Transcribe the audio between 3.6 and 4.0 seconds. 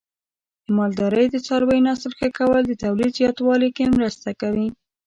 کې